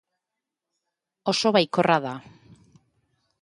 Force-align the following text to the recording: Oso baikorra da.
Oso 1.33 1.51
baikorra 1.57 1.99
da. 2.07 2.15